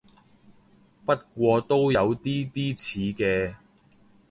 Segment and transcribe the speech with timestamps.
[1.05, 3.53] 不過都有啲啲似嘅